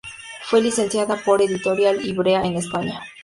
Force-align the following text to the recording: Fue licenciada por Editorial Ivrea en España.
Fue 0.45 0.61
licenciada 0.61 1.15
por 1.23 1.43
Editorial 1.43 2.03
Ivrea 2.03 2.41
en 2.43 2.55
España. 2.55 3.03